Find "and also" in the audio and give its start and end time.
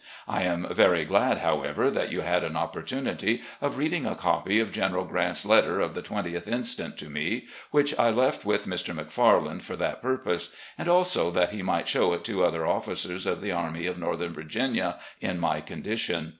10.75-11.29